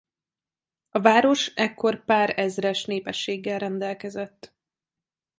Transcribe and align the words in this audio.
A 0.89 0.99
város 0.99 1.47
ekkor 1.55 2.05
pár 2.05 2.39
ezres 2.39 2.85
népességgel 2.85 3.59
rendelkezett. 3.59 4.55